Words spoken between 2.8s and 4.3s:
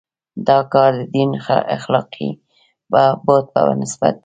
بعد په نسبت دی.